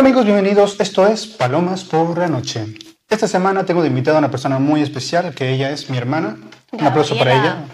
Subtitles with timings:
[0.00, 0.80] Hola amigos, bienvenidos.
[0.80, 2.64] Esto es Palomas por la Noche.
[3.06, 6.38] Esta semana tengo de invitada a una persona muy especial, que ella es mi hermana.
[6.72, 7.64] Un aplauso para ella.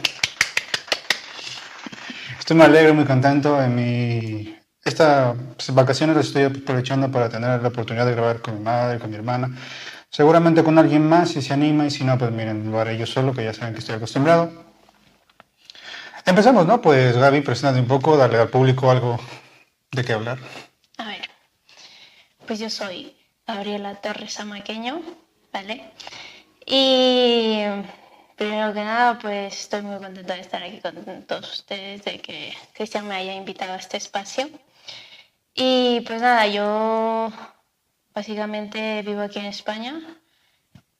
[2.37, 3.62] Estoy muy alegre, muy contento.
[3.62, 4.58] En mi...
[4.85, 5.37] Estas
[5.72, 9.15] vacaciones las estoy aprovechando para tener la oportunidad de grabar con mi madre, con mi
[9.15, 9.56] hermana.
[10.11, 13.06] Seguramente con alguien más si se anima y si no, pues miren, lo haré yo
[13.06, 14.51] solo, que ya saben que estoy acostumbrado.
[16.24, 16.80] Empezamos, ¿no?
[16.83, 19.16] Pues Gaby, preséntate un poco, darle al público algo
[19.93, 20.38] de qué hablar.
[22.47, 25.03] Pues yo soy Gabriela Torres Amaqueño,
[25.53, 25.91] ¿vale?
[26.65, 27.65] Y
[28.37, 32.55] primero que nada, pues estoy muy contenta de estar aquí con todos ustedes, de que
[32.73, 34.49] Cristian me haya invitado a este espacio.
[35.55, 37.33] Y pues nada, yo
[38.15, 40.01] básicamente vivo aquí en España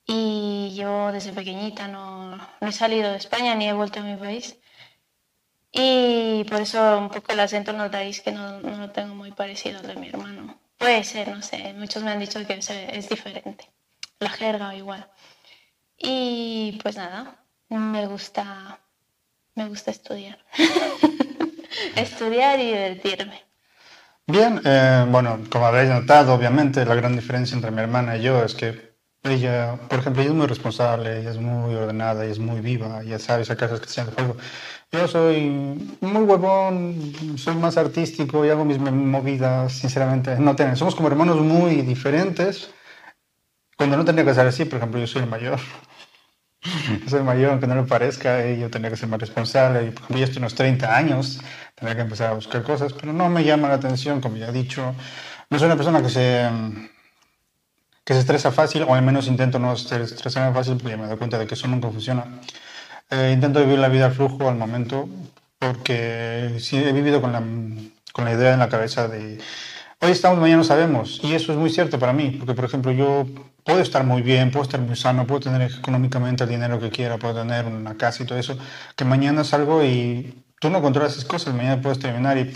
[0.05, 4.57] y yo desde pequeñita no, he salido de España ni he vuelto a mi país.
[5.71, 9.79] Y por eso un poco el acento notaréis que no, no lo tengo muy parecido
[9.79, 10.66] al de mi hermano.
[10.77, 13.69] Puede ser, no sé, muchos me han dicho que es, diferente,
[14.19, 15.09] la jerga igual.
[15.97, 18.79] Y pues nada, me gusta,
[19.55, 20.37] me gusta estudiar.
[21.95, 23.43] estudiar y divertirme.
[24.27, 28.43] Bien, eh, bueno, como habréis notado, obviamente la gran diferencia entre mi hermana y yo
[28.43, 32.39] es que ella, por ejemplo, ella es muy responsable, ella es muy ordenada, ella es
[32.39, 34.35] muy viva, ya sabe sacar esas que de.
[34.91, 35.49] Yo soy
[35.99, 40.39] muy huevón, soy más artístico y hago mis movidas, sinceramente.
[40.39, 42.73] No tienen, somos como hermanos muy diferentes.
[43.77, 45.59] Cuando no tendría que ser así, por ejemplo, yo soy el mayor.
[47.03, 49.91] Yo soy mayor, aunque no le parezca, yo tendría que ser más responsable.
[49.91, 51.39] Por ejemplo, yo estoy unos 30 años,
[51.75, 54.51] tendría que empezar a buscar cosas, pero no me llama la atención, como ya he
[54.51, 54.93] dicho.
[55.49, 56.49] No soy una persona que se,
[58.03, 61.17] que se estresa fácil, o al menos intento no estresarme fácil, porque ya me doy
[61.17, 62.25] cuenta de que eso nunca funciona.
[63.09, 65.07] Eh, intento vivir la vida al flujo, al momento,
[65.59, 67.41] porque sí he vivido con la,
[68.11, 69.39] con la idea en la cabeza de
[70.01, 71.19] hoy estamos, mañana no sabemos.
[71.23, 73.25] Y eso es muy cierto para mí, porque por ejemplo yo
[73.63, 77.17] puedo estar muy bien, puedo estar muy sano, puedo tener económicamente el dinero que quiera,
[77.17, 78.57] puedo tener una casa y todo eso,
[78.95, 82.53] que mañana salgo y tú no controlas esas cosas, mañana puedes terminar y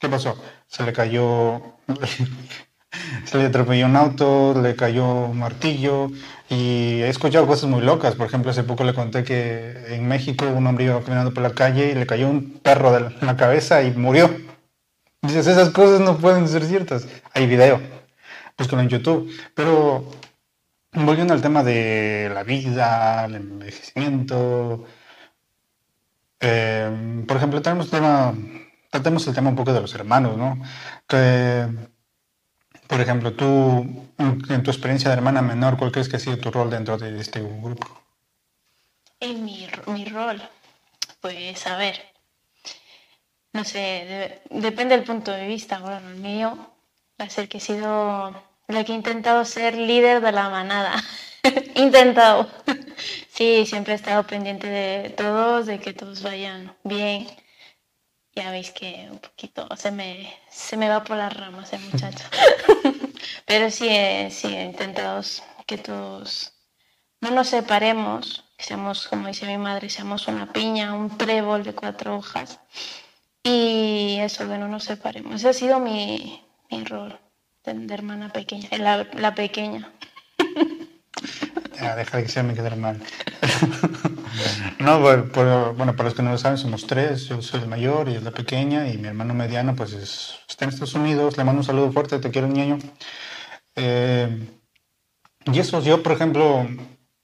[0.00, 0.36] ¿qué pasó?
[0.66, 1.62] Se le cayó
[3.24, 6.10] se le atropelló un auto, le cayó un martillo
[6.52, 8.14] y he escuchado cosas muy locas.
[8.14, 11.54] Por ejemplo, hace poco le conté que en México un hombre iba caminando por la
[11.54, 14.30] calle y le cayó un perro de la cabeza y murió.
[15.22, 17.08] Dices, esas cosas no pueden ser ciertas.
[17.32, 17.80] Hay video,
[18.58, 19.32] búscalo en YouTube.
[19.54, 20.04] Pero
[20.92, 24.84] volviendo al tema de la vida, el envejecimiento,
[26.40, 28.34] eh, por ejemplo, tenemos tema,
[28.90, 30.60] tratemos el tema un poco de los hermanos, ¿no?
[31.08, 31.66] Que
[32.92, 36.50] por ejemplo, tú, en tu experiencia de hermana menor, ¿cuál crees que ha sido tu
[36.50, 37.86] rol dentro de este grupo?
[39.18, 40.42] En mi, mi rol,
[41.22, 42.04] pues a ver,
[43.54, 45.78] no sé, depende del punto de vista.
[45.78, 46.54] Bueno, el mío
[47.18, 48.34] va a ser que he sido
[48.68, 51.02] la que he intentado ser líder de la manada.
[51.74, 52.46] intentado.
[53.32, 57.26] sí, siempre he estado pendiente de todos, de que todos vayan bien
[58.34, 62.24] ya veis que un poquito se me, se me va por las ramas el muchacho.
[63.46, 63.88] Pero sí,
[64.30, 65.22] sí he intentado
[65.66, 66.52] que todos
[67.20, 71.72] no nos separemos, que seamos, como dice mi madre, seamos una piña, un trébol de
[71.72, 72.58] cuatro hojas.
[73.44, 75.36] Y eso, que no nos separemos.
[75.36, 77.18] Ese ha sido mi, mi rol
[77.64, 79.92] de, hermana pequeña, la, la pequeña.
[81.72, 83.00] Deja de que se me quede mal.
[84.78, 87.26] No, bueno, para los que no lo saben, somos tres.
[87.28, 89.92] Yo soy el mayor y es la pequeña, y mi hermano mediano, pues
[90.48, 91.36] está en Estados Unidos.
[91.36, 92.78] Le mando un saludo fuerte, te quiero, niño.
[93.76, 94.48] Eh,
[95.46, 96.66] y eso, yo, por ejemplo,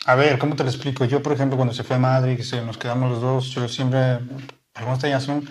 [0.06, 1.04] a ver, ¿cómo te lo explico?
[1.04, 4.18] Yo, por ejemplo, cuando se fue a Madrid, que nos quedamos los dos, yo siempre,
[4.72, 5.48] por alguna extrañación,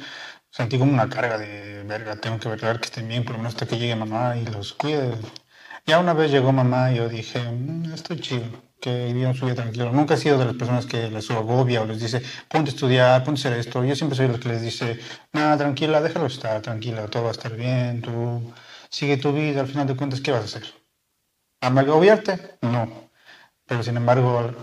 [0.49, 3.53] sentí como una carga de verga, tengo que ver que estén bien, por lo menos
[3.53, 5.15] hasta que llegue mamá y los cuide.
[5.85, 9.55] Ya una vez llegó mamá y yo dije, mm, estoy chido que vivan su vida
[9.55, 9.91] tranquilo.
[9.91, 13.23] Nunca he sido de las personas que les agobia o les dice, ponte a estudiar,
[13.23, 13.83] ponte a hacer esto.
[13.83, 14.99] Yo siempre soy el que les dice,
[15.33, 18.53] nada, tranquila, déjalo estar, tranquila, todo va a estar bien, tú
[18.89, 20.65] sigue tu vida, al final de cuentas, ¿qué vas a hacer?
[21.61, 22.57] ¿A agobiarte?
[22.61, 23.09] No.
[23.65, 24.53] Pero sin embargo,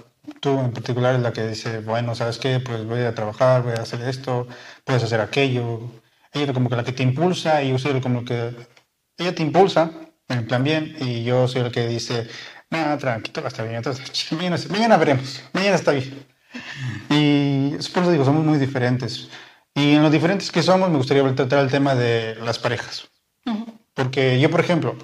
[0.40, 2.60] tú en particular es la que dice, bueno, ¿sabes qué?
[2.60, 4.46] Pues voy a trabajar, voy a hacer esto,
[4.84, 5.80] puedes hacer aquello.
[6.32, 8.54] Ella como que la que te impulsa y yo soy como que...
[9.16, 9.92] Ella te impulsa,
[10.28, 12.28] en plan bien, y yo soy el que dice,
[12.74, 13.76] nada, tranquilo, va a estar bien.
[13.76, 16.26] Entonces, mañana, mañana veremos, mañana está bien.
[17.10, 19.28] Y por eso digo, somos muy diferentes.
[19.74, 23.08] Y en los diferentes que somos, me gustaría tratar el tema de las parejas.
[23.94, 24.96] Porque yo, por ejemplo,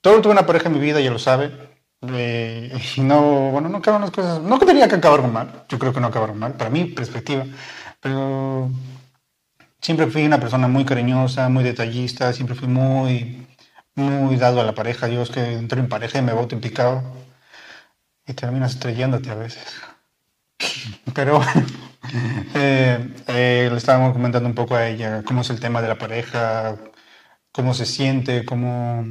[0.00, 1.52] todo tuve una pareja en mi vida, ya lo sabe.
[2.02, 4.40] Eh, y no, bueno, no acaban las cosas.
[4.40, 5.64] No tendría que acabar mal.
[5.68, 7.44] Yo creo que no acabaron mal, para mi perspectiva.
[8.00, 8.70] Pero
[9.80, 13.46] siempre fui una persona muy cariñosa, muy detallista, siempre fui muy
[14.00, 15.08] muy dado a la pareja.
[15.08, 17.02] Yo es que entro en pareja y me voto en picado
[18.26, 19.64] y terminas estrellándote a veces.
[21.14, 21.40] Pero
[22.54, 25.98] eh, eh, le estábamos comentando un poco a ella cómo es el tema de la
[25.98, 26.76] pareja,
[27.52, 29.04] cómo se siente, cómo,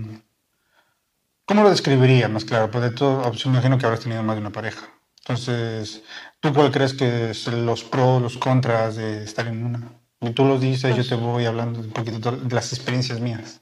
[1.45, 2.71] cómo lo describiría más claro.
[2.71, 4.88] Pues de todo, pues, imagino que habrás tenido más de una pareja.
[5.21, 6.03] Entonces,
[6.39, 10.00] ¿tú cuál crees que son los pros, los contras de estar en una?
[10.21, 13.62] Y tú los dices, yo te voy hablando un poquito de las experiencias mías.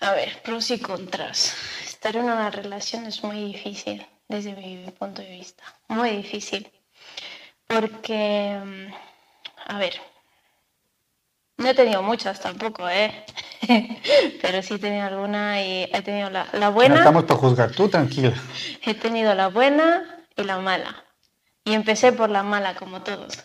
[0.00, 1.54] A ver, pros y contras.
[1.84, 5.62] Estar en una relación es muy difícil desde mi punto de vista.
[5.88, 6.70] Muy difícil.
[7.66, 8.92] Porque, mm,
[9.66, 10.00] a ver,
[11.58, 13.24] no he tenido muchas tampoco, ¿eh?
[14.42, 16.96] Pero sí he tenido alguna y he tenido la, la buena.
[16.96, 18.34] No estamos para juzgar, tú tranquila.
[18.82, 21.04] He tenido la buena y la mala.
[21.64, 23.44] Y empecé por la mala, como todos.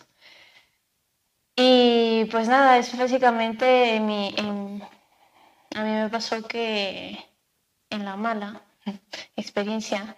[1.56, 4.34] Y pues nada, es básicamente mi,
[5.74, 7.18] a mí me pasó que
[7.90, 8.62] en la mala
[9.36, 10.16] experiencia,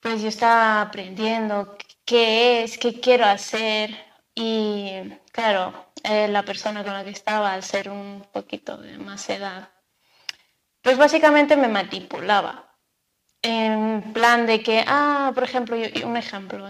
[0.00, 3.90] pues yo estaba aprendiendo qué es, qué quiero hacer
[4.34, 4.92] y
[5.32, 9.70] claro, eh, la persona con la que estaba al ser un poquito de más edad,
[10.82, 12.62] pues básicamente me manipulaba.
[13.42, 16.68] En plan de que, ah, por ejemplo, un ejemplo.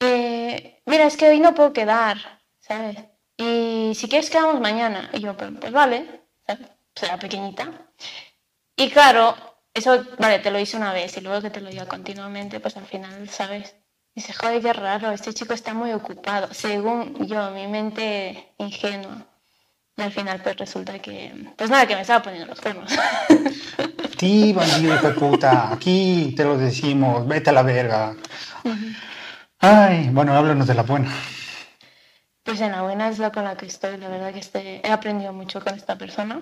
[0.00, 2.16] Eh, mira, es que hoy no puedo quedar,
[2.58, 2.96] ¿sabes?
[3.36, 5.10] Y si quieres quedamos mañana.
[5.12, 6.68] Y yo, pues, pues vale, ¿sabes?
[6.94, 7.70] Será pequeñita.
[8.76, 9.34] Y claro,
[9.74, 12.76] eso, vale, te lo hice una vez y luego que te lo diga continuamente, pues
[12.76, 13.76] al final, ¿sabes?
[14.14, 19.26] Dice, joder, qué raro, este chico está muy ocupado, según yo, mi mente ingenua.
[19.96, 22.92] Y al final, pues resulta que, pues nada, que me estaba poniendo los cuernos.
[24.20, 28.14] Sí, bandido de puta, aquí te lo decimos, vete a la verga.
[29.58, 31.10] Ay, bueno, háblanos de la buena.
[32.42, 34.90] Pues en la buena es la con la que estoy, la verdad que estoy, he
[34.90, 36.38] aprendido mucho con esta persona.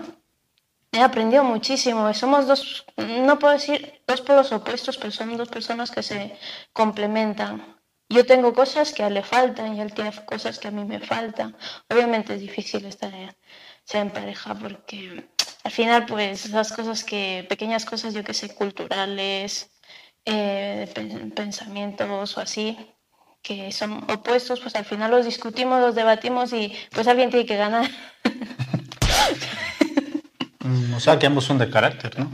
[0.91, 2.11] He aprendido muchísimo.
[2.13, 6.35] Somos dos, no puedo decir dos polos opuestos, pero son dos personas que se
[6.73, 7.79] complementan.
[8.09, 10.83] Yo tengo cosas que a él le faltan y él tiene cosas que a mí
[10.83, 11.55] me faltan.
[11.89, 15.29] Obviamente es difícil estar en, pareja porque
[15.63, 19.69] al final, pues esas cosas que, pequeñas cosas, yo que sé, culturales,
[20.25, 20.91] eh,
[21.35, 22.77] pensamientos o así,
[23.43, 27.57] que son opuestos, pues al final los discutimos, los debatimos y pues alguien tiene que
[27.57, 27.87] ganar.
[30.59, 32.29] Mm, o sea que ambos son de carácter, ¿no?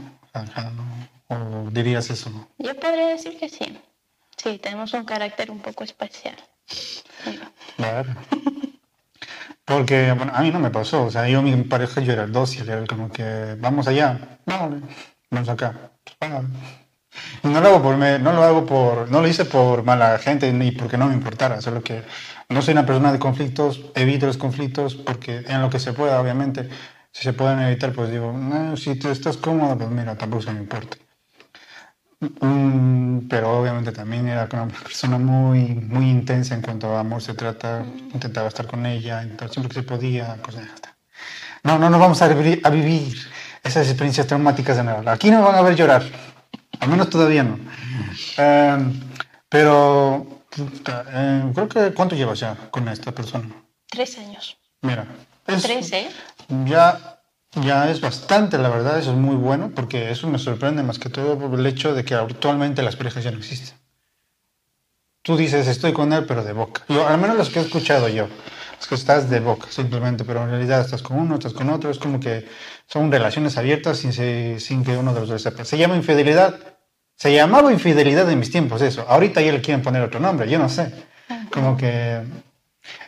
[1.28, 2.30] ¿O dirías eso?
[2.58, 3.78] Yo podría decir que sí.
[4.36, 6.36] Sí, tenemos un carácter un poco especial.
[7.76, 8.14] Claro.
[9.64, 11.04] Porque bueno, a mí no me pasó.
[11.04, 14.82] O sea, yo mi pareja yo era el dócil, era como que vamos allá, vamos,
[15.30, 15.90] vamos acá.
[17.42, 20.70] No lo hago por no lo hago por no lo hice por mala gente ni
[20.72, 22.02] porque no me importara, solo que
[22.48, 26.20] no soy una persona de conflictos, evito los conflictos porque en lo que se pueda,
[26.20, 26.68] obviamente,
[27.16, 28.30] si se pueden evitar, pues digo,
[28.76, 30.98] si tú estás cómodo, pues mira, tampoco se me importa.
[33.30, 37.82] Pero obviamente también era una persona muy, muy intensa en cuanto a amor se trata,
[38.12, 40.68] intentaba estar con ella, siempre que se podía, cosas
[41.62, 43.16] No, no nos vamos a vivir, a vivir
[43.64, 45.08] esas experiencias traumáticas de nuevo.
[45.08, 46.02] Aquí no van a ver llorar,
[46.80, 47.58] al menos todavía no.
[48.36, 48.92] Em,
[49.48, 50.44] pero
[51.14, 53.48] em, creo que, ¿cuánto llevas ya con esta persona?
[53.88, 54.58] Tres años.
[54.82, 55.06] Mira,
[55.46, 56.08] Tres, ¿eh?
[56.64, 57.15] Ya,
[57.62, 61.08] ya es bastante, la verdad, eso es muy bueno, porque eso me sorprende más que
[61.08, 63.76] todo por el hecho de que actualmente las parejas ya no existen.
[65.22, 66.82] Tú dices, estoy con él, pero de boca.
[66.88, 68.28] Al menos los que he escuchado yo,
[68.78, 71.90] es que estás de boca, simplemente, pero en realidad estás con uno, estás con otro,
[71.90, 72.46] es como que
[72.86, 75.64] son relaciones abiertas sin, sin que uno de los dos sepa.
[75.64, 76.54] Se llama infidelidad.
[77.16, 79.06] Se llamaba infidelidad en mis tiempos, eso.
[79.08, 80.92] Ahorita ya le quieren poner otro nombre, yo no sé.
[81.50, 82.20] Como que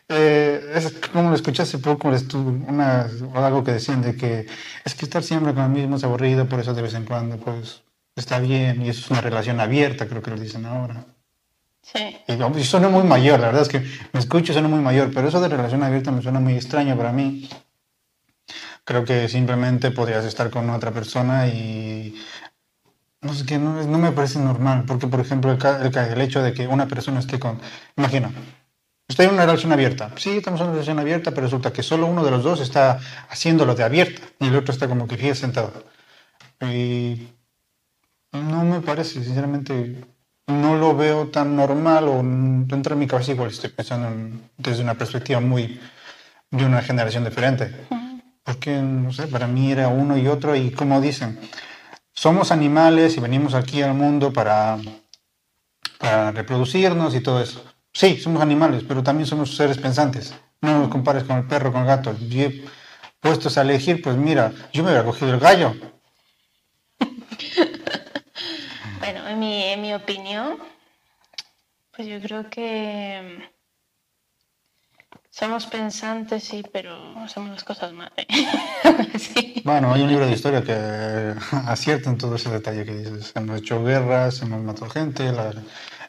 [0.08, 4.46] eh, es como lo escuché hace poco, una, algo que decían de que
[4.84, 7.36] es que estar siempre con el mismo es aburrido, por eso de vez en cuando
[7.36, 7.82] pues
[8.16, 11.04] está bien y eso es una relación abierta, creo que lo dicen ahora.
[11.82, 12.18] Sí.
[12.26, 13.80] Y, suena muy mayor, la verdad es que
[14.12, 17.12] me escucho suena muy mayor, pero eso de relación abierta me suena muy extraño para
[17.12, 17.48] mí.
[18.84, 22.14] Creo que simplemente podrías estar con otra persona y
[23.20, 26.42] no sé qué, no, no, me parece normal, porque por ejemplo el, el, el hecho
[26.42, 27.60] de que una persona esté con,
[27.96, 28.30] imagina,
[29.08, 30.12] Estoy en una relación abierta.
[30.16, 33.00] Sí, estamos en una relación abierta, pero resulta que solo uno de los dos está
[33.30, 35.72] haciéndolo de abierta y el otro está como que fíjate sentado.
[36.60, 37.28] Y
[38.32, 40.04] no me parece, sinceramente,
[40.46, 44.94] no lo veo tan normal o dentro de mi cabeza igual estoy pensando desde una
[44.94, 45.80] perspectiva muy
[46.50, 47.74] de una generación diferente.
[48.44, 51.38] Porque, no sé, para mí era uno y otro y como dicen,
[52.12, 54.78] somos animales y venimos aquí al mundo para,
[55.98, 57.64] para reproducirnos y todo eso.
[57.98, 60.32] Sí, somos animales, pero también somos seres pensantes.
[60.60, 62.14] No nos compares con el perro, con el gato.
[62.20, 62.64] Y
[63.18, 65.74] puestos a elegir, pues mira, yo me hubiera cogido el gallo.
[69.00, 70.58] bueno, en mi, en mi opinión,
[71.90, 73.44] pues yo creo que
[75.28, 78.12] somos pensantes, sí, pero hacemos las cosas mal.
[78.16, 78.28] ¿eh?
[79.18, 79.60] sí.
[79.64, 81.34] Bueno, hay un libro de historia que
[81.66, 83.32] acierta en todo ese detalle que dices.
[83.34, 85.32] Hemos hecho guerras, hemos matado gente,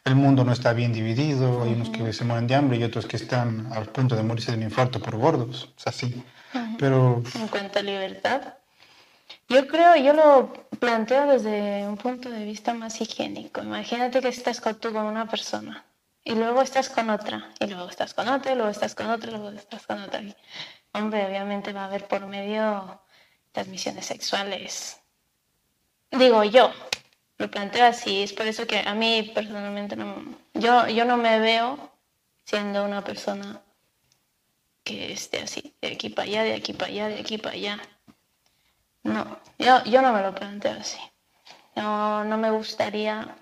[0.09, 3.05] el mundo no está bien dividido, hay unos que se mueren de hambre y otros
[3.05, 5.69] que están al punto de morirse de un infarto por gordos.
[5.77, 6.23] O sea, sí.
[6.77, 7.23] Pero...
[7.35, 8.55] En cuanto a libertad,
[9.47, 13.61] yo creo, yo lo planteo desde un punto de vista más higiénico.
[13.61, 15.85] Imagínate que estás con, tú con una persona
[16.23, 19.31] y luego estás con otra, y luego estás con otra, y luego estás con otra,
[19.31, 20.21] y luego estás con otra.
[20.93, 23.01] hombre, obviamente va a haber por medio
[23.51, 24.99] transmisiones sexuales.
[26.11, 26.71] Digo yo,
[27.39, 31.39] lo planteo así, es por eso que a mí personalmente no, yo, yo no me
[31.39, 31.91] veo
[32.43, 33.61] siendo una persona
[34.83, 37.79] que esté así, de aquí para allá, de aquí para allá, de aquí para allá.
[39.03, 40.99] No, yo, yo no me lo planteo así.
[41.75, 43.35] No, no me gustaría,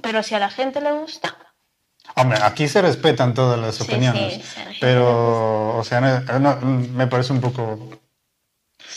[0.00, 1.36] pero si a la gente le gusta,
[2.14, 4.40] Hombre, aquí se respetan todas las opiniones,
[4.80, 8.00] pero, o sea, me parece un poco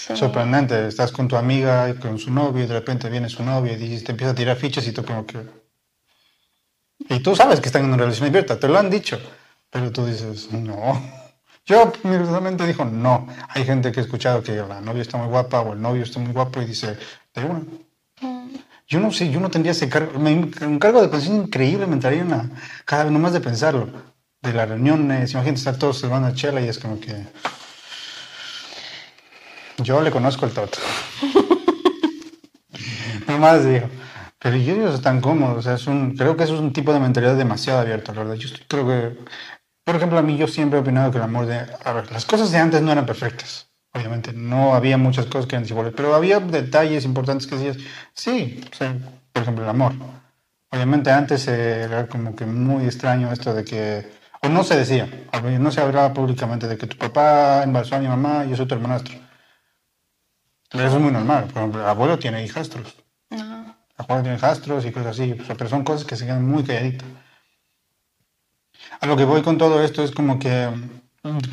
[0.02, 0.88] sorprendente.
[0.88, 4.00] Estás con tu amiga y con su novio y de repente viene su novio y
[4.00, 5.40] te empieza a tirar fichas y tú como que...
[7.10, 9.20] Y tú sabes que están en una relación abierta, te lo han dicho,
[9.70, 11.02] pero tú dices, no.
[11.66, 13.28] Yo personalmente dijo, no.
[13.50, 16.20] Hay gente que ha escuchado que la novia está muy guapa o el novio está
[16.20, 16.98] muy guapo y dice,
[17.34, 17.62] de una.
[18.88, 20.20] Yo no sé, yo no tendría ese cargo.
[20.20, 22.50] un cargo de conciencia increíble me entraría una,
[22.84, 23.90] cada vez nomás de pensarlo.
[24.42, 27.26] De las reuniones, imagínate estar todos a chela y es como que.
[29.84, 30.80] Yo le conozco el toto.
[33.28, 33.90] nomás digo.
[34.40, 35.56] Pero yo digo, tan cómodo.
[35.60, 38.36] O sea, es un, creo que es un tipo de mentalidad demasiado abierta, la verdad.
[38.36, 39.18] Yo creo que.
[39.84, 41.66] Por ejemplo, a mí yo siempre he opinado que el amor de.
[41.84, 43.68] A ver, las cosas de antes no eran perfectas.
[43.94, 47.78] Obviamente, no había muchas cosas que eran desiguales, pero había detalles importantes que decías,
[48.14, 48.64] sí,
[49.34, 49.94] por ejemplo, el amor.
[50.70, 54.10] Obviamente antes era como que muy extraño esto de que,
[54.42, 55.10] o no se decía,
[55.60, 58.66] no se hablaba públicamente de que tu papá embalsó a mi mamá y yo soy
[58.66, 59.21] tu hermanastro.
[60.74, 62.96] Eso es muy normal, por ejemplo, el abuelo tiene hijastros.
[63.30, 63.42] El
[63.98, 67.08] abuelo tiene hijastros y cosas así, pero son cosas que se quedan muy calladitas.
[69.00, 70.70] A lo que voy con todo esto es como que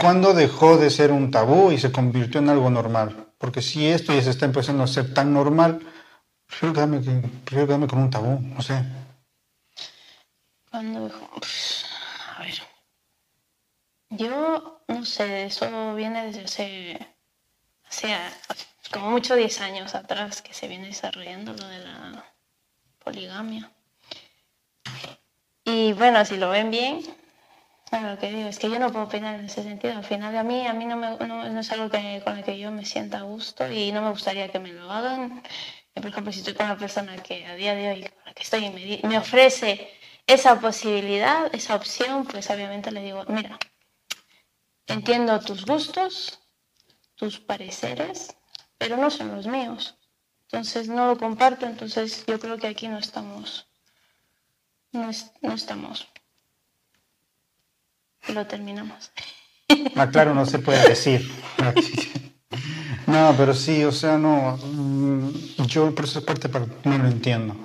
[0.01, 3.27] ¿Cuándo dejó de ser un tabú y se convirtió en algo normal?
[3.37, 5.81] Porque si esto ya se está empezando a ser tan normal,
[6.47, 8.83] prefiero quedarme, con un tabú, no sé.
[10.71, 11.31] ¿Cuándo dejó?
[12.37, 12.63] A ver.
[14.11, 17.15] Yo no sé, eso viene desde hace,
[17.91, 22.25] hace como mucho 10 años atrás que se viene desarrollando lo de la
[23.05, 23.71] poligamia.
[25.65, 27.03] Y bueno, si lo ven bien,
[27.93, 29.97] lo que digo es que yo no puedo opinar en ese sentido.
[29.97, 32.71] Al final, a mí, a mí no, me, no, es algo con el que yo
[32.71, 35.43] me sienta a gusto y no me gustaría que me lo hagan.
[35.95, 38.71] Por ejemplo, si estoy con una persona que a día de hoy, que estoy,
[39.03, 39.91] me ofrece
[40.27, 43.59] esa posibilidad, esa opción, pues obviamente le digo, mira,
[44.87, 46.39] entiendo tus gustos,
[47.15, 48.38] tus pareceres,
[48.79, 49.97] pero no son los míos.
[50.45, 53.69] Entonces no lo comparto, entonces yo creo que aquí no estamos,
[54.93, 55.11] no,
[55.43, 56.09] no estamos
[58.35, 59.13] lo terminamos.
[59.97, 61.29] Ah, claro, no se puede decir.
[63.07, 64.59] No, pero sí, o sea, no.
[64.59, 65.31] Mm,
[65.67, 66.51] yo por esa parte
[66.85, 67.57] no lo entiendo.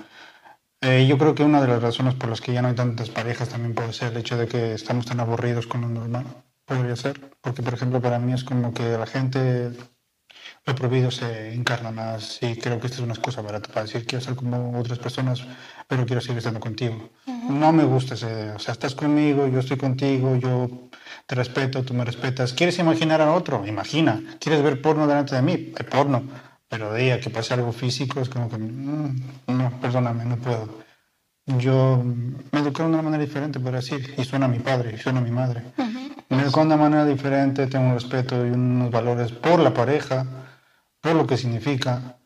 [0.80, 3.10] Eh, yo creo que una de las razones por las que ya no hay tantas
[3.10, 6.24] parejas también puede ser el hecho de que estamos tan aburridos con lo normal.
[6.64, 7.20] Podría ser.
[7.42, 9.72] Porque, por ejemplo, para mí es como que la gente
[10.66, 14.06] lo prohibido se encarna más y creo que esta es una excusa barata para decir
[14.06, 15.44] quiero ser como otras personas,
[15.86, 17.10] pero quiero seguir estando contigo.
[17.26, 20.88] No me gusta ese, o sea, estás conmigo, yo estoy contigo, yo
[21.26, 22.54] te respeto, tú me respetas.
[22.54, 23.66] ¿Quieres imaginar a otro?
[23.66, 24.22] Imagina.
[24.40, 25.72] ¿Quieres ver porno delante de mí?
[25.78, 26.22] Hay porno.
[26.68, 29.16] Pero de ahí a que pase algo físico es como que, mm,
[29.48, 30.82] no, perdóname, no puedo.
[31.46, 32.02] Yo
[32.52, 35.18] me eduqué de una manera diferente, por decir, y suena a mi padre, y suena
[35.18, 35.62] a mi madre.
[36.30, 40.26] Me eduqué de una manera diferente, tengo un respeto y unos valores por la pareja,
[41.04, 42.16] por lo que significa.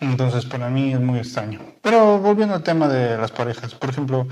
[0.00, 1.60] Entonces, para mí es muy extraño.
[1.82, 4.26] Pero volviendo al tema de las parejas, por ejemplo,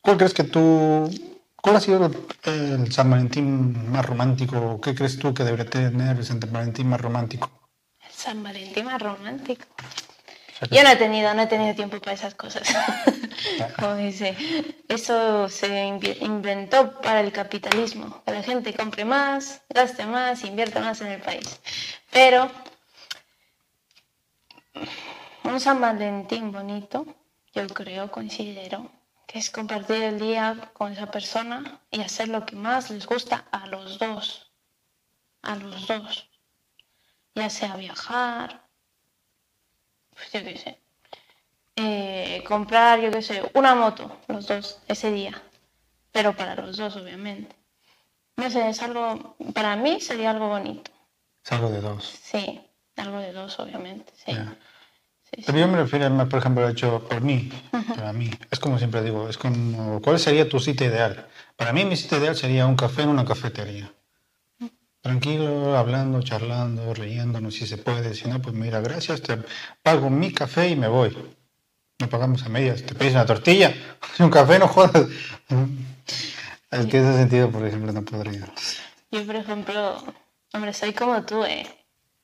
[0.00, 1.10] ¿cuál crees que tú,
[1.56, 2.08] cuál ha sido
[2.44, 4.80] el, San Valentín más romántico?
[4.80, 7.50] ¿Qué crees tú que debería tener el San Valentín más romántico?
[8.06, 9.66] El San Valentín más romántico.
[10.70, 12.62] Yo no he tenido, no he tenido tiempo para esas cosas.
[13.78, 14.36] Como dice,
[14.88, 15.86] eso se
[16.20, 21.20] inventó para el capitalismo, que la gente compre más, gaste más, invierta más en el
[21.20, 21.60] país.
[22.10, 22.50] Pero
[25.44, 27.06] un San Valentín bonito,
[27.52, 28.90] yo creo, considero,
[29.26, 33.44] que es compartir el día con esa persona y hacer lo que más les gusta
[33.50, 34.52] a los dos.
[35.42, 36.30] A los dos.
[37.34, 38.63] Ya sea viajar,
[40.14, 40.78] pues yo qué sé,
[41.76, 45.40] eh, comprar, yo qué sé, una moto, los dos, ese día.
[46.12, 47.54] Pero para los dos, obviamente.
[48.36, 50.90] No sé, es algo, para mí sería algo bonito.
[51.44, 52.18] Es algo de dos.
[52.22, 52.60] Sí,
[52.96, 54.32] algo de dos, obviamente, sí.
[55.24, 55.42] Sí.
[55.44, 57.50] Pero yo me refiero, a, por ejemplo, hecho por mí,
[57.88, 58.30] para mí.
[58.50, 61.26] Es como siempre digo, es como, ¿cuál sería tu cita ideal?
[61.56, 63.92] Para mí mi cita ideal sería un café en una cafetería.
[65.04, 68.14] Tranquilo, hablando, charlando, riéndonos si se puede.
[68.14, 69.36] Si no, pues mira, gracias, te
[69.82, 71.14] pago mi café y me voy.
[72.00, 72.82] No pagamos a medias.
[72.84, 73.74] Te pides una tortilla,
[74.18, 75.06] un café, no jodas.
[76.70, 78.48] Es que en ese sentido, por ejemplo, no podría.
[79.10, 80.02] Yo, por ejemplo,
[80.54, 81.66] hombre, soy como tú, ¿eh?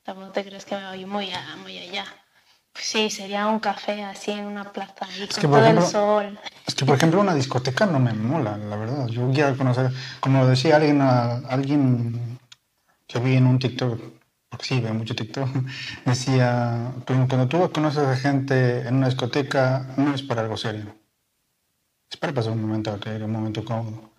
[0.03, 2.05] Tampoco te crees que me voy muy, a- muy allá.
[2.73, 5.85] Pues sí, sería un café así en una plaza ahí con que, por todo ejemplo,
[5.85, 6.39] el sol.
[6.65, 9.05] Es que, por ejemplo, una discoteca no me mola, la verdad.
[9.05, 12.39] Yo quiero conocer, como decía alguien, a- alguien
[13.11, 13.99] que vi en un TikTok,
[14.49, 15.49] porque sí, veo mucho TikTok,
[16.05, 20.95] decía, "Tú- cuando tú conoces a gente en una discoteca, no es para algo serio.
[22.11, 24.11] Es para pasar un momento alegre, un momento cómodo,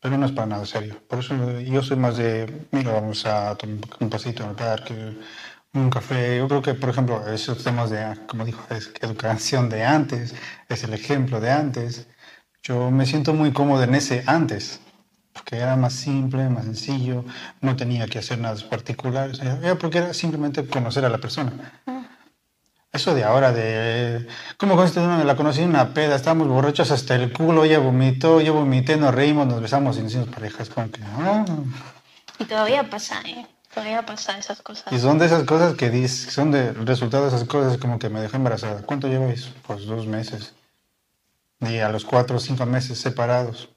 [0.00, 0.94] pero no es para nada serio.
[1.08, 4.94] Por eso yo soy más de, mira, vamos a tomar un pasito en el parque,
[5.74, 6.38] un café.
[6.38, 10.34] Yo creo que, por ejemplo, esos temas de, como dijo, es educación de antes,
[10.68, 12.08] es el ejemplo de antes.
[12.62, 14.80] Yo me siento muy cómodo en ese antes,
[15.34, 17.24] porque era más simple, más sencillo,
[17.60, 21.52] no tenía que hacer nada particular, era porque era simplemente conocer a la persona.
[22.94, 24.28] Eso de ahora, de.
[24.56, 25.24] ¿Cómo conste una?
[25.24, 29.12] La conocí en una peda, estábamos borrachos hasta el culo, ella vomitó, yo vomité, nos
[29.12, 30.70] reímos, nos besamos y nos hicimos parejas.
[30.70, 31.00] Como que.
[31.02, 31.44] ah.
[32.38, 33.48] Y todavía pasa, ¿eh?
[33.74, 34.92] Todavía pasa esas cosas.
[34.92, 38.08] Y son de esas cosas que dices, son de resultado de esas cosas, como que
[38.08, 38.82] me dejé embarazada.
[38.82, 39.50] ¿Cuánto lleváis?
[39.66, 40.54] Pues dos meses.
[41.58, 43.70] Y a los cuatro o cinco meses separados.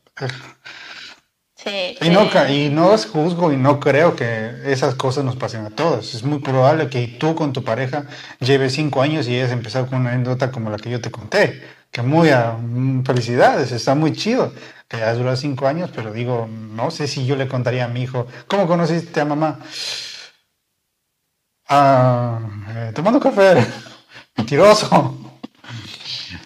[2.01, 5.69] Y no, y no os juzgo y no creo que esas cosas nos pasen a
[5.69, 6.13] todos.
[6.15, 8.05] Es muy probable que tú con tu pareja
[8.39, 11.61] lleves cinco años y hayas empezado con una anécdota como la que yo te conté.
[11.91, 14.53] Que muy a, mm, felicidades, está muy chido.
[14.87, 18.03] Que ya durado cinco años, pero digo, no sé si yo le contaría a mi
[18.03, 19.59] hijo, ¿cómo conociste a mamá?
[21.69, 22.39] Ah,
[22.69, 23.65] eh, tomando café.
[24.37, 25.26] Mentiroso.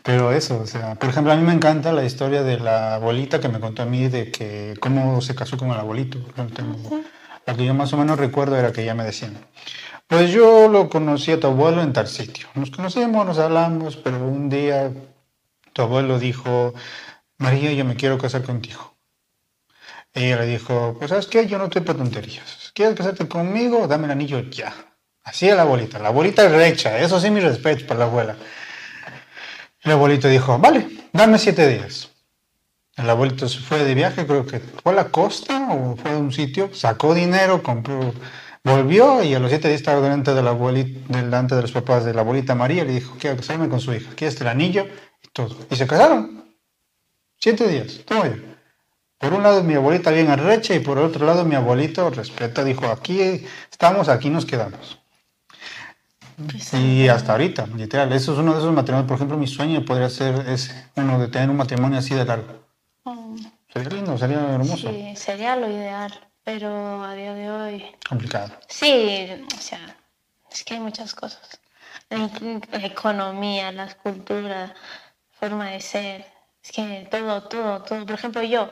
[0.04, 3.40] Pero eso, o sea, por ejemplo, a mí me encanta la historia de la abuelita
[3.40, 6.20] que me contó a mí de que cómo se casó con el abuelito.
[7.46, 9.32] La que yo más o menos recuerdo era que ella me decía,
[10.08, 12.48] pues yo lo conocí a tu abuelo en tal sitio.
[12.56, 14.92] Nos conocemos, nos hablamos, pero un día
[15.74, 16.74] tu abuelo dijo,
[17.38, 18.96] María, yo me quiero casar contigo.
[20.14, 22.72] Ella le dijo, pues sabes qué, yo no estoy para tonterías.
[22.74, 23.88] ¿Quieres casarte conmigo?
[23.88, 24.74] Dame el anillo ya.
[25.24, 26.00] Así es la abuelita.
[26.00, 27.00] La abuelita es recha.
[27.00, 28.36] Eso sí, mi respeto para la abuela.
[29.84, 32.12] El abuelito dijo, vale, dame siete días.
[32.96, 36.18] El abuelito se fue de viaje, creo que fue a la costa o fue a
[36.18, 38.14] un sitio, sacó dinero, compró,
[38.64, 42.06] volvió y a los siete días estaba delante de la abuelita, delante de los papás
[42.06, 44.88] de la abuelita María le dijo, quiero casarme con su hija, ¿quieres el anillo?
[45.24, 45.58] Y todo.
[45.72, 46.56] Y se casaron.
[47.40, 48.38] Siete días, toma ya.
[49.18, 52.64] Por un lado mi abuelita bien arrecha y por el otro lado mi abuelito respeta,
[52.64, 55.01] dijo, aquí estamos, aquí nos quedamos.
[56.74, 60.10] Y hasta ahorita, literal, eso es uno de esos matrimonios, por ejemplo, mi sueño podría
[60.10, 62.66] ser ese, uno de tener un matrimonio así de largo.
[63.06, 63.36] mm,
[63.74, 64.90] Sería lindo, sería hermoso.
[64.90, 66.12] sí, sería lo ideal,
[66.44, 68.52] pero a día de hoy Complicado.
[68.68, 69.96] Sí, o sea,
[70.52, 71.60] es que hay muchas cosas.
[72.10, 72.30] La,
[72.72, 74.74] la economía, la cultura,
[75.40, 76.26] forma de ser.
[76.64, 78.06] Es que todo, todo, todo.
[78.06, 78.70] Por ejemplo, yo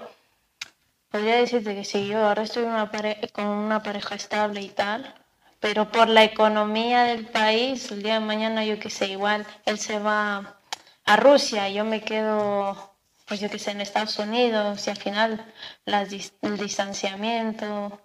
[1.09, 5.13] podría decirte que si yo ahora estoy una pare- con una pareja estable y tal,
[5.59, 9.77] pero por la economía del país, el día de mañana yo qué sé, igual él
[9.77, 10.59] se va
[11.05, 12.95] a Rusia yo me quedo,
[13.25, 15.53] pues yo qué sé, en Estados Unidos y al final
[15.85, 17.99] las el distanciamiento,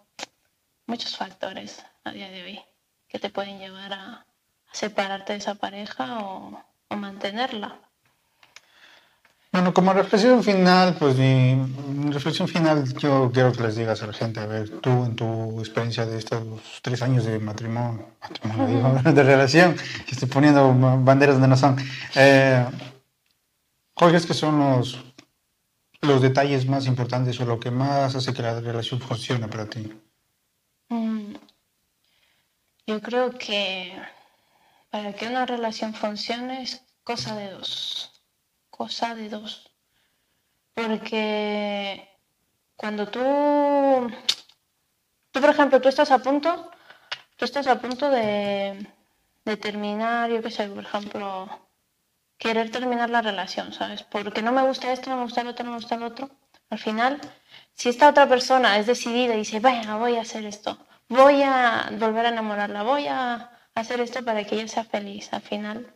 [0.86, 2.62] muchos factores a día de hoy
[3.08, 4.26] que te pueden llevar a, a
[4.72, 7.78] separarte de esa pareja o, o mantenerla.
[9.54, 14.12] Bueno, como reflexión final, pues mi reflexión final, yo quiero que les digas a la
[14.12, 16.42] gente, a ver, tú en tu experiencia de estos
[16.82, 18.04] tres años de matrimonio,
[19.04, 19.76] de relación,
[20.10, 21.76] estoy poniendo banderas donde no son,
[22.16, 22.66] eh,
[23.94, 25.04] ¿cuál crees que son los,
[26.00, 29.88] los detalles más importantes o lo que más hace que la relación funcione para ti?
[30.88, 31.34] Mm,
[32.88, 33.96] Yo creo que
[34.90, 38.13] para que una relación funcione es cosa de dos.
[38.76, 39.70] Cosa de dos.
[40.74, 42.08] Porque
[42.74, 43.20] cuando tú,
[45.30, 46.72] tú por ejemplo, tú estás a punto,
[47.36, 48.84] tú estás a punto de,
[49.62, 51.48] terminar, yo qué sé, por ejemplo,
[52.36, 54.02] querer terminar la relación, ¿sabes?
[54.02, 56.30] Porque no me gusta esto, no me gusta el otro, no me gusta el otro.
[56.68, 57.20] Al final,
[57.74, 61.90] si esta otra persona es decidida y dice, venga, voy a hacer esto, voy a
[61.92, 65.94] volver a enamorarla, voy a hacer esto para que ella sea feliz, al final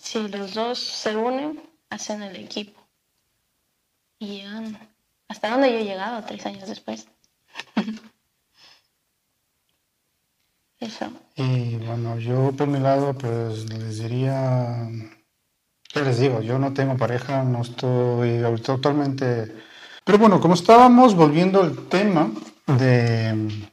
[0.00, 2.80] si los dos se unen, hacen el equipo.
[4.18, 4.78] Y llegan
[5.28, 7.06] hasta donde yo he llegado tres años después.
[10.80, 11.10] Eso.
[11.34, 14.88] Y bueno, yo por mi lado, pues les diría,
[15.92, 16.40] ¿qué les digo?
[16.40, 19.54] Yo no tengo pareja, no estoy totalmente...
[20.04, 22.30] Pero bueno, como estábamos volviendo al tema
[22.66, 23.70] de,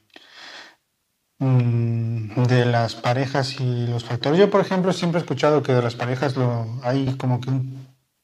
[1.45, 5.95] de las parejas y los factores, yo por ejemplo siempre he escuchado que de las
[5.95, 7.51] parejas lo, hay como que,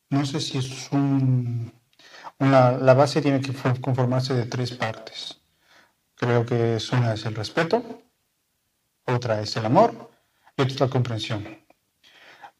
[0.10, 1.72] no sé si es un...
[2.40, 5.40] Una, la base tiene que conformarse de tres partes.
[6.16, 7.84] Creo que es una es el respeto,
[9.06, 10.10] otra es el amor
[10.58, 11.62] y otra es la comprensión.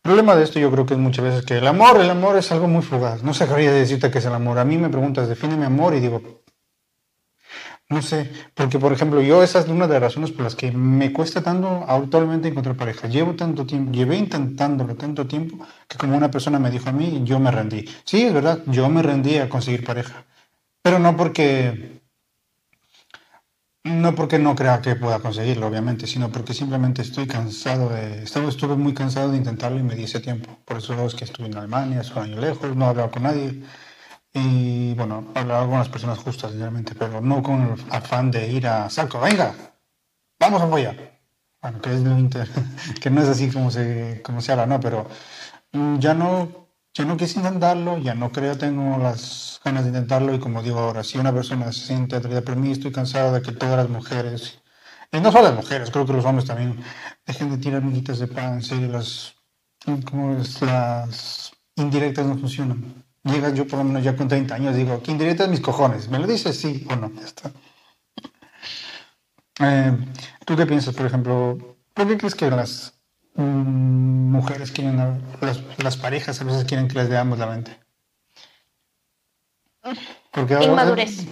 [0.04, 2.36] El problema de esto yo creo que es muchas veces que el amor, el amor
[2.38, 3.22] es algo muy fugaz.
[3.22, 4.58] No sabría decirte qué es el amor.
[4.58, 6.41] A mí me preguntas, defíneme amor y digo,
[7.92, 10.72] no sé, porque por ejemplo yo esa es una de las razones por las que
[10.72, 13.08] me cuesta tanto actualmente encontrar pareja.
[13.08, 17.22] Llevo tanto tiempo, llevé intentándolo tanto tiempo que como una persona me dijo a mí,
[17.26, 17.86] yo me rendí.
[18.06, 20.26] Sí, es verdad, yo me rendí a conseguir pareja.
[20.82, 22.02] Pero no porque
[23.84, 28.24] no porque no crea que pueda conseguirlo, obviamente, sino porque simplemente estoy cansado de...
[28.24, 30.60] Estaba, estuve muy cansado de intentarlo y me di ese tiempo.
[30.66, 33.64] Por eso es que estuve en Alemania, es un año lejos, no he con nadie.
[34.34, 38.48] Y bueno, he hablado con las personas justas, sinceramente, pero no con el afán de
[38.48, 39.54] ir a saco, venga,
[40.40, 41.20] vamos a follar.
[41.62, 42.02] Bueno, que, es
[43.02, 45.08] que no es así como se, como se habla, no, pero
[45.74, 46.62] mm, ya no
[46.94, 50.80] yo no quise intentarlo, ya no creo, tengo las ganas de intentarlo y como digo
[50.80, 53.90] ahora, si una persona se siente atraída por mí, estoy cansado de que todas las
[53.90, 54.62] mujeres,
[55.10, 56.84] y no solo las mujeres, creo que los hombres también,
[57.26, 59.36] dejen de tirar miguitas de pan, en serio, las,
[60.06, 63.01] como las indirectas no funcionan.
[63.24, 66.10] Llega yo por lo menos ya con 30 años, digo, ¿qué indirectas mis cojones?
[66.10, 67.12] ¿Me lo dices sí o no?
[67.14, 67.52] Ya está.
[69.60, 69.96] Eh,
[70.44, 71.78] ¿Tú qué piensas, por ejemplo?
[71.94, 72.94] ¿Por qué crees que las
[73.36, 74.98] Mm, mujeres quieren,
[75.78, 77.80] las, parejas a veces quieren que les veamos la mente.
[80.32, 81.26] Porque Inmadurez.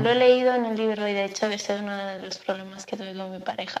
[0.00, 2.86] Lo he leído en el libro y de hecho ese es uno de los problemas
[2.86, 3.80] que tuve con mi pareja.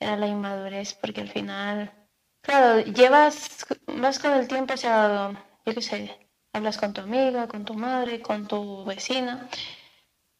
[0.00, 1.92] Era la inmadurez porque al final,
[2.40, 5.32] claro, llevas, vas con el tiempo, o sea,
[5.64, 9.48] yo qué sé, hablas con tu amiga, con tu madre, con tu vecina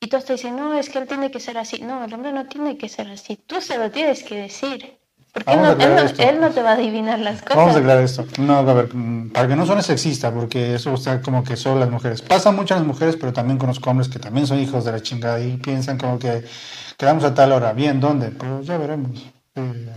[0.02, 1.80] y tú te dicen, no, es que él tiene que ser así.
[1.80, 4.98] No, el hombre no tiene que ser así, tú se lo tienes que decir.
[5.32, 7.56] Porque él no, te va a adivinar las cosas.
[7.56, 8.26] Vamos a aclarar esto.
[8.38, 8.88] No, a ver,
[9.32, 12.20] para que no suene sexista, porque eso está como que solo las mujeres.
[12.20, 15.00] Pasa mucho a las mujeres, pero también conozco hombres que también son hijos de la
[15.00, 16.44] chingada y piensan como que
[16.98, 17.72] quedamos a tal hora.
[17.72, 18.30] Bien, ¿dónde?
[18.30, 19.22] Pues ya veremos.
[19.54, 19.92] Eh,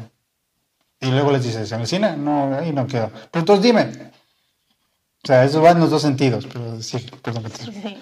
[1.02, 2.16] y luego les dices, ¿en el cine?
[2.16, 3.10] No, ahí no quedo.
[3.32, 4.12] Pero entonces dime.
[5.26, 8.00] O sea, eso va en los dos sentidos, pero sí, perdón sí.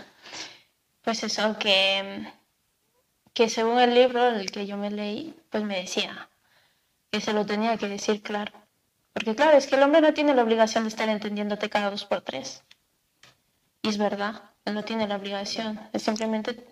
[1.04, 2.28] Pues eso, que,
[3.34, 6.30] que según el libro, el que yo me leí, pues me decía
[7.10, 8.52] que se lo tenía que decir claro.
[9.14, 12.04] Porque claro, es que el hombre no tiene la obligación de estar entendiéndote cada dos
[12.04, 12.62] por tres.
[13.82, 15.80] Y es verdad, él no tiene la obligación.
[15.94, 16.68] Es simplemente,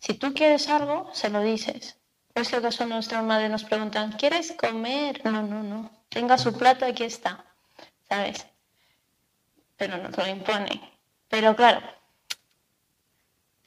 [0.00, 1.98] si tú quieres algo, se lo dices.
[2.32, 5.24] Por eso acaso nuestras madres nos preguntan, ¿quieres comer?
[5.24, 5.88] No, no, no.
[6.08, 7.44] Tenga su plato, aquí está.
[8.08, 8.44] ¿Sabes?
[9.76, 10.80] Pero nos lo impone.
[11.28, 11.80] Pero claro,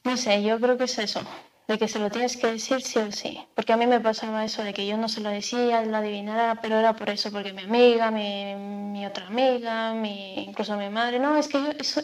[0.04, 1.22] no sé, yo creo que es eso
[1.68, 3.46] de que se lo tienes que decir sí o sí.
[3.54, 6.62] Porque a mí me pasaba eso de que yo no se lo decía, lo adivinara,
[6.62, 11.20] pero era por eso, porque mi amiga, mi, mi otra amiga, mi, incluso mi madre,
[11.20, 11.58] no, es que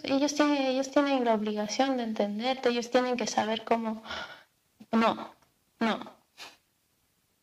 [0.03, 4.03] ellos, tienen, ellos tienen la obligación de entenderte, ellos tienen que saber cómo...
[4.91, 5.33] No,
[5.79, 6.12] no.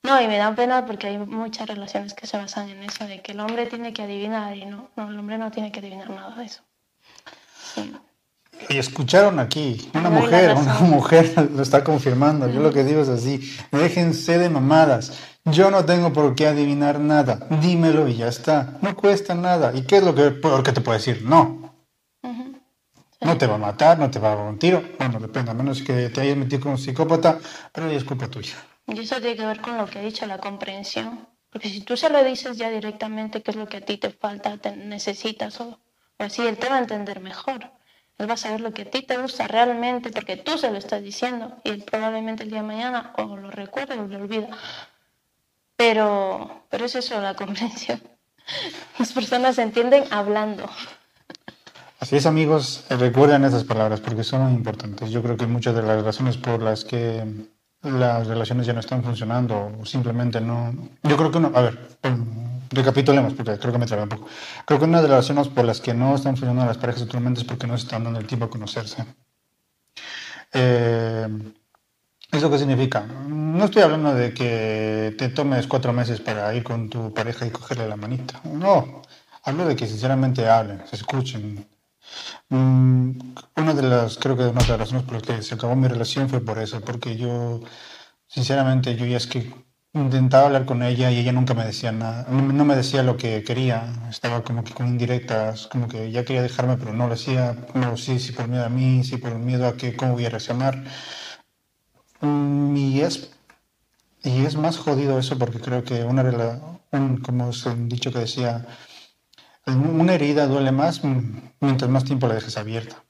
[0.03, 3.21] No, y me da pena porque hay muchas relaciones que se basan en eso, de
[3.21, 6.09] que el hombre tiene que adivinar y no, no el hombre no tiene que adivinar
[6.11, 6.63] nada de eso.
[7.75, 7.93] Sí.
[8.69, 12.49] Y escucharon aquí, una mujer, una mujer lo está confirmando.
[12.49, 13.41] Yo lo que digo es así,
[13.73, 15.19] déjense de mamadas.
[15.45, 17.47] Yo no tengo por qué adivinar nada.
[17.61, 18.79] Dímelo y ya está.
[18.83, 19.73] No cuesta nada.
[19.75, 21.23] ¿Y qué es lo que, que te puedo decir?
[21.25, 21.61] No.
[23.23, 24.83] No te va a matar, no te va a dar un tiro.
[24.99, 27.39] Bueno, depende, a menos que te hayas metido con un psicópata,
[27.71, 28.57] pero ya es culpa tuya.
[28.93, 31.29] Y eso tiene que ver con lo que ha dicho, la comprensión.
[31.51, 34.11] Porque si tú se lo dices ya directamente qué es lo que a ti te
[34.11, 35.79] falta, te necesitas, o
[36.19, 37.71] así, él te va a entender mejor.
[38.19, 40.77] Él va a saber lo que a ti te gusta realmente porque tú se lo
[40.77, 44.49] estás diciendo y él probablemente el día de mañana o lo recuerde o lo olvida.
[45.75, 48.03] Pero, pero es eso la comprensión.
[48.99, 50.69] Las personas entienden hablando.
[51.99, 55.11] Así es, amigos, recuerden esas palabras porque son importantes.
[55.11, 57.25] Yo creo que muchas de las razones por las que
[57.83, 60.73] las relaciones ya no están funcionando o simplemente no...
[61.03, 61.53] Yo creo que no...
[61.55, 61.79] A ver,
[62.71, 64.29] recapitulemos, porque creo que me trabé un poco.
[64.65, 67.41] Creo que una de las razones por las que no están funcionando las parejas actualmente
[67.41, 69.05] es porque no se están dando el tiempo a conocerse.
[70.53, 71.29] Eh,
[72.33, 73.05] ¿Eso qué significa?
[73.29, 77.51] No estoy hablando de que te tomes cuatro meses para ir con tu pareja y
[77.51, 78.41] cogerle la manita.
[78.45, 79.03] No,
[79.43, 81.67] hablo de que sinceramente hablen, se escuchen.
[82.49, 83.13] Mm,
[83.57, 85.89] una de las, creo que una de las razones por las que se acabó mi
[85.89, 87.61] relación fue por eso, porque yo,
[88.27, 89.53] sinceramente, yo ya es que
[89.93, 93.43] intentaba hablar con ella y ella nunca me decía nada, no me decía lo que
[93.45, 97.57] quería, estaba como que con indirectas, como que ya quería dejarme, pero no lo hacía,
[97.75, 100.31] no, sí, sí por miedo a mí, sí por miedo a que cómo voy a
[100.31, 100.85] reaccionar.
[102.21, 103.31] Mm, y es,
[104.23, 106.23] y es más jodido eso porque creo que una
[106.93, 108.67] un, como es un dicho que decía,
[109.67, 111.03] una herida duele más
[111.61, 113.05] mientras más tiempo la dejes abierta,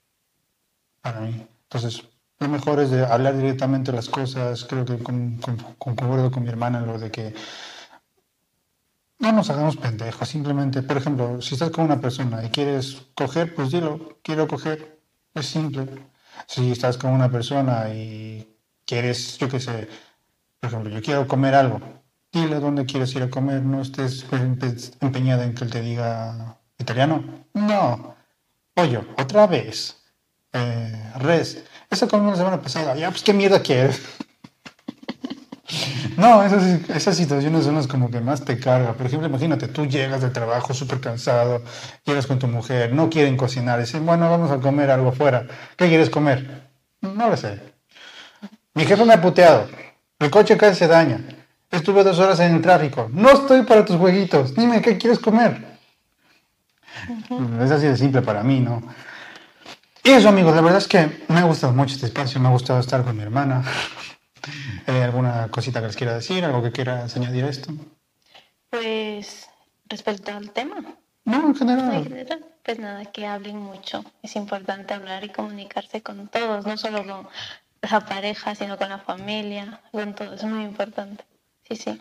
[1.00, 1.46] para mí.
[1.62, 2.02] Entonces,
[2.38, 4.64] lo mejor es de hablar directamente las cosas.
[4.64, 5.38] Creo que con,
[5.78, 7.34] concuerdo con mi hermana en lo de que
[9.18, 10.28] no nos hagamos pendejos.
[10.28, 15.00] Simplemente, por ejemplo, si estás con una persona y quieres coger, pues dilo, quiero coger.
[15.34, 15.86] Es simple.
[16.46, 19.88] Si estás con una persona y quieres, yo qué sé,
[20.58, 21.80] por ejemplo, yo quiero comer algo,
[22.32, 23.62] dile dónde quieres ir a comer.
[23.62, 24.26] No estés
[25.00, 27.44] empeñada en que él te diga italiano.
[27.54, 28.16] No.
[28.74, 29.96] Pollo, otra vez.
[30.52, 32.94] Eh, res eso como la semana pasada.
[32.94, 34.00] Ya, pues qué mierda quieres.
[36.16, 38.92] No, esas, esas situaciones son las como que más te carga.
[38.92, 41.62] Por ejemplo, imagínate, tú llegas del trabajo súper cansado,
[42.04, 45.46] llegas con tu mujer, no quieren cocinar, dicen, bueno, vamos a comer algo fuera.
[45.76, 46.68] ¿Qué quieres comer?
[47.00, 47.60] No lo sé.
[48.74, 49.68] Mi jefe me ha puteado.
[50.18, 51.39] El coche casi se daña.
[51.70, 53.08] Estuve dos horas en el tráfico.
[53.12, 54.54] No estoy para tus jueguitos.
[54.54, 55.78] Dime, ¿qué quieres comer?
[57.60, 58.82] Es así de simple para mí, ¿no?
[60.02, 62.52] Y eso, amigos, la verdad es que me ha gustado mucho este espacio, me ha
[62.52, 63.62] gustado estar con mi hermana.
[64.86, 67.72] ¿Hay alguna cosita que les quiera decir, algo que quieras añadir a esto?
[68.70, 69.48] Pues
[69.86, 70.76] respecto al tema.
[71.24, 72.48] No, en general.
[72.64, 74.04] Pues nada, que hablen mucho.
[74.22, 77.28] Es importante hablar y comunicarse con todos, no solo con
[77.82, 80.34] la pareja, sino con la familia, con todo.
[80.34, 81.24] Es muy importante.
[81.70, 82.00] Sí, sí.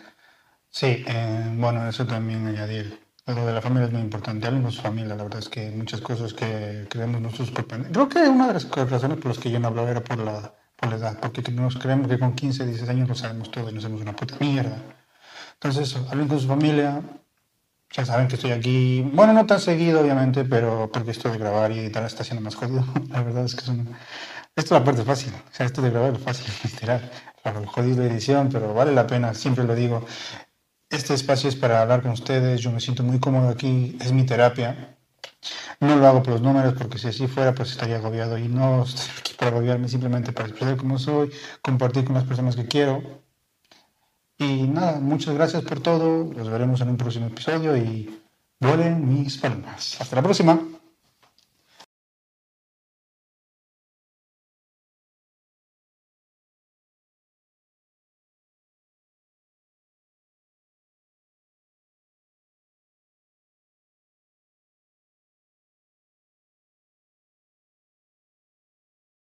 [0.72, 4.48] Sí, eh, bueno, eso también añadir lo de la familia es muy importante.
[4.48, 7.52] Hablen con su familia, la verdad es que muchas cosas que creemos nosotros
[7.92, 10.52] Creo que una de las razones por las que yo no hablaba era por la,
[10.76, 13.74] por la edad, porque nos creemos que con 15, 16 años lo sabemos todo y
[13.74, 14.78] nos hacemos una puta mierda.
[15.54, 17.02] Entonces, hablen con su familia.
[17.92, 21.72] Ya saben que estoy aquí, bueno, no tan seguido, obviamente, pero porque esto de grabar
[21.72, 22.86] y editar está siendo más jodido.
[23.10, 24.00] La verdad es que una...
[24.56, 27.10] Esto es la parte fácil, o sea, esto de grabar es fácil, literal.
[27.52, 30.06] Claro, jodido de edición, pero vale la pena, siempre lo digo.
[30.88, 34.24] Este espacio es para hablar con ustedes, yo me siento muy cómodo aquí, es mi
[34.24, 34.98] terapia.
[35.80, 38.84] No lo hago por los números porque si así fuera pues estaría agobiado y no
[38.84, 41.32] estoy aquí para agobiarme, simplemente para expresar cómo soy,
[41.64, 43.02] compartir con las personas que quiero.
[44.38, 48.22] Y nada, muchas gracias por todo, los veremos en un próximo episodio y
[48.60, 50.00] vuelen mis palmas.
[50.00, 50.79] Hasta la próxima.